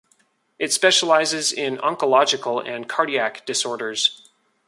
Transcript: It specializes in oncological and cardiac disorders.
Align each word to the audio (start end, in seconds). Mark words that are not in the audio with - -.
It 0.57 0.73
specializes 0.73 1.53
in 1.53 1.77
oncological 1.77 2.67
and 2.67 2.89
cardiac 2.89 3.45
disorders. 3.45 4.27